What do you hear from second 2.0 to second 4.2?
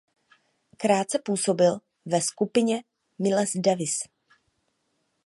ve skupině Milese Davise.